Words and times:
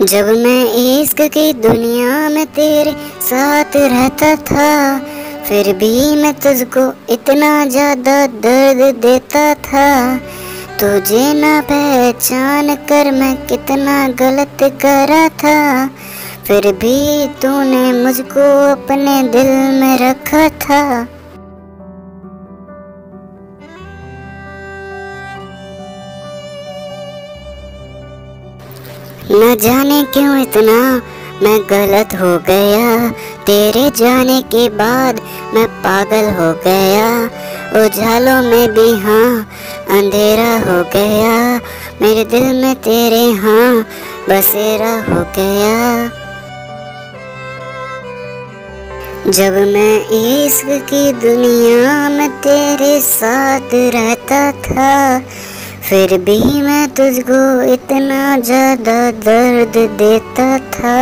जब 0.00 0.28
मैं 0.36 0.62
इश्क 0.74 1.20
की 1.32 1.52
दुनिया 1.52 2.28
में 2.28 2.46
तेरे 2.48 2.92
साथ 3.22 3.76
रहता 3.76 4.34
था, 4.36 4.98
फिर 5.48 5.72
भी 5.72 6.16
मैं 6.16 6.32
तुझको 6.34 6.86
इतना 7.12 7.50
ज़्यादा 7.66 8.14
दर्द 8.26 8.80
देता 8.96 9.42
था। 9.62 10.16
तुझे 10.80 11.32
ना 11.34 11.60
पहचान 11.62 12.74
कर 12.88 13.10
मैं 13.12 13.34
कितना 13.46 14.08
गलत 14.20 14.62
करा 14.82 15.28
था, 15.38 15.86
फिर 16.46 16.72
भी 16.74 17.26
तूने 17.42 17.92
मुझको 17.94 18.48
अपने 18.70 19.22
दिल 19.28 19.52
में 19.80 19.98
रखा 19.98 20.48
था। 20.48 20.82
न 29.34 29.56
जाने 29.62 30.02
क्यों 30.04 30.38
इतना 30.38 31.02
मैं 31.42 31.60
गलत 31.70 32.14
हो 32.14 32.38
गया। 32.46 33.10
तेरे 33.42 33.90
जाने 33.90 34.40
के 34.42 34.68
बाद 34.68 35.20
मैं 35.54 35.66
पागल 35.68 36.28
हो 36.30 36.52
गया। 36.66 37.06
उजालों 37.84 38.42
में 38.42 38.68
भी 38.72 38.88
हाँ 39.00 39.48
अंधेरा 39.90 40.52
हो 40.58 40.82
गया। 40.84 41.60
मेरे 42.02 42.24
दिल 42.24 42.62
में 42.62 42.74
तेरे 42.74 43.24
हाँ 43.32 43.86
बसेरा 44.28 44.92
हो 45.08 45.22
गया। 45.38 46.10
जब 49.30 49.52
मैं 49.72 49.94
इश्क 50.08 50.66
की 50.66 51.12
दुनिया 51.12 52.08
में 52.08 52.30
तेरे 52.30 53.00
साथ 53.00 53.74
रहता 53.74 54.52
था 54.52 55.18
फिर 55.82 56.16
भी 56.18 56.62
मैं 56.62 56.88
तुझको 56.94 57.40
इतना 57.72 58.38
ज़्यादा 58.40 59.10
दर्द 59.24 59.76
देता 59.98 60.46
था। 60.74 60.98